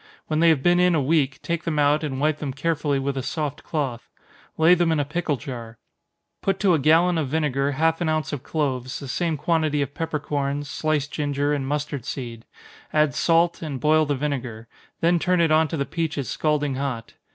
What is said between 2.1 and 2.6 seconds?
wipe them